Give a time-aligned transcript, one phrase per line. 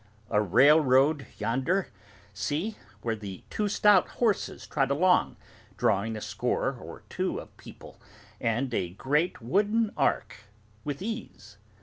[0.31, 1.89] A railroad yonder,
[2.33, 5.35] see, where two stout horses trot along,
[5.77, 8.01] drawing a score or two of people
[8.39, 10.37] and a great wooden ark,
[10.83, 11.57] with ease.